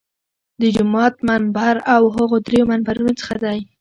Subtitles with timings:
[0.61, 3.59] د جومات منبر له هغو درېیو منبرونو څخه دی.